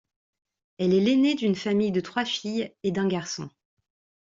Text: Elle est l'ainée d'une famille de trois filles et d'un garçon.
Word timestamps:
Elle 0.79 0.95
est 0.95 0.99
l'ainée 0.99 1.35
d'une 1.35 1.53
famille 1.55 1.91
de 1.91 2.01
trois 2.01 2.25
filles 2.25 2.73
et 2.81 2.91
d'un 2.91 3.07
garçon. 3.07 3.51